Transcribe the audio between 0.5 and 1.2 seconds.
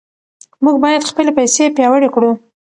موږ باید